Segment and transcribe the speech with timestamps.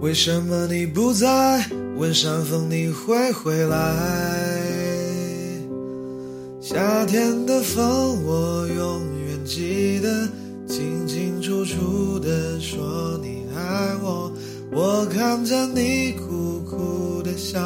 [0.00, 1.64] 为什么你不在？
[1.96, 3.76] 问山风你会回来？
[6.60, 10.28] 夏天的风，我永远记得，
[10.66, 14.32] 清清楚楚的说你爱我。
[14.72, 17.58] 我看着你苦苦的笑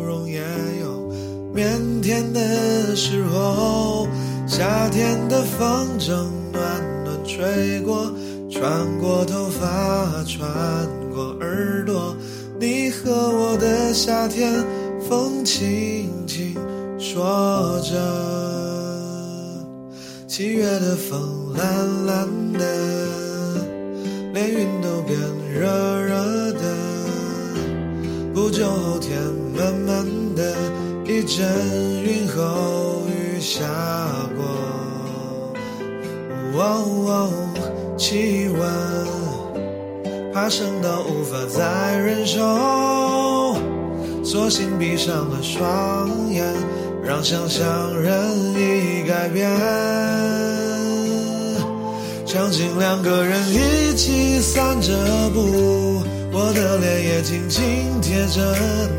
[0.00, 0.40] 容，也
[0.80, 1.12] 有
[1.54, 1.66] 腼
[2.02, 4.06] 腆的时候。
[4.46, 6.62] 夏天的风正暖
[7.04, 8.12] 暖吹过，
[8.54, 10.48] 穿过头发，穿
[11.12, 12.14] 过耳朵。
[12.60, 14.64] 你和我的夏天，
[15.08, 16.54] 风轻轻
[16.96, 17.96] 说着。
[20.28, 22.64] 七月的风蓝蓝的，
[24.32, 25.18] 连云都变
[25.52, 25.66] 热
[26.00, 26.60] 热的。
[28.32, 29.20] 不久后天
[29.56, 30.54] 慢慢的，
[31.04, 31.44] 一阵
[32.04, 33.64] 云后雨下
[34.36, 34.44] 过。
[36.56, 37.40] 哦，
[37.96, 38.60] 气温
[40.32, 42.40] 爬升到无法再忍受，
[44.24, 46.44] 索性闭上了双眼，
[47.04, 47.64] 让想象
[48.00, 48.12] 任
[48.54, 49.48] 意改变。
[52.26, 54.92] 场景两个人一起散着
[55.32, 57.62] 步，我的脸也紧紧
[58.02, 58.56] 贴着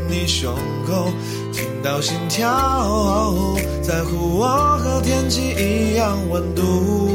[0.08, 0.54] 你胸
[0.86, 1.10] 口，
[1.52, 2.48] 听到心跳，
[3.82, 4.46] 在乎我
[4.78, 7.10] 和天气一样温度。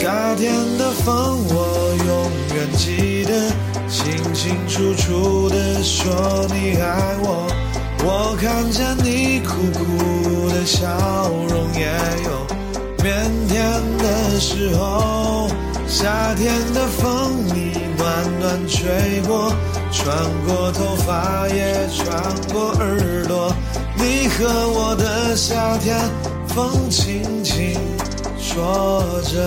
[0.00, 3.50] 夏天的风，我永远记得，
[3.88, 7.50] 清清楚楚的说你爱我。
[8.04, 10.86] 我看见你苦苦的笑
[11.48, 11.90] 容，也
[12.22, 12.46] 有
[12.98, 13.10] 腼
[13.48, 15.48] 腆的时候。
[15.88, 19.52] 夏天的风，你暖暖吹过，
[19.90, 23.52] 穿过头发，也穿过耳朵。
[23.96, 25.98] 你和我的夏天，
[26.46, 27.76] 风轻轻。
[28.58, 29.38] 说着，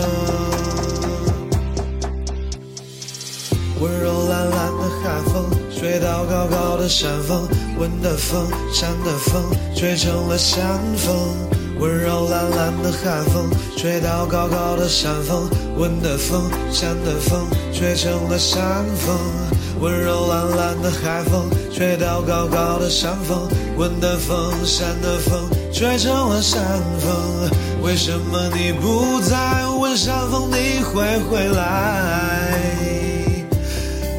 [3.81, 7.45] 温柔懒懒的海风，吹到高高的山峰，
[7.78, 9.44] 温的风，山的风，
[9.76, 11.14] 吹成了山风。
[11.77, 19.17] 温柔懒懒的海风，吹到高高的山峰，温的风，山的风，吹成了山风。
[19.82, 20.20] 温柔
[20.82, 26.61] 的海风，吹到高高的山峰，温的风，山的风，吹成了山
[26.99, 27.49] 风。
[27.82, 29.65] 为什么你不在？
[29.80, 32.61] 问山风你会回来？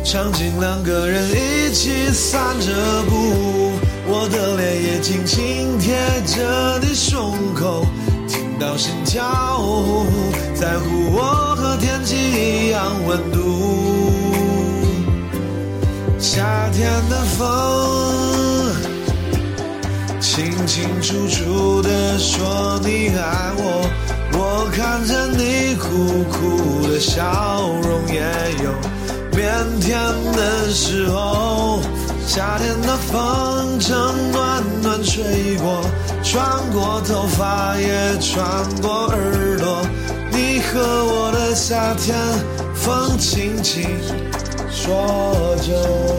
[0.04, 2.72] 场景两个人一起散着
[3.08, 3.72] 步，
[4.06, 5.94] 我的脸也轻轻贴
[6.26, 7.86] 着你胸口，
[8.28, 9.22] 听到心跳，
[10.54, 13.81] 在乎我和天气一样温度。
[16.82, 18.74] 天的风。
[20.20, 23.88] 清清楚楚的说你爱我，
[24.32, 27.22] 我看着你苦苦的笑
[27.82, 28.20] 容，也
[28.64, 28.72] 有
[29.30, 29.40] 腼
[29.80, 29.90] 腆
[30.34, 31.80] 的时候。
[32.26, 35.84] 夏天的风正暖暖吹过，
[36.24, 36.42] 穿
[36.72, 38.42] 过头发也穿
[38.80, 39.86] 过耳朵。
[40.32, 42.16] 你和我的夏天，
[42.74, 43.86] 风轻轻
[44.72, 46.12] 说着。